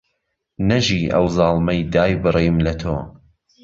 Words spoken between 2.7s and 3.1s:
تۆ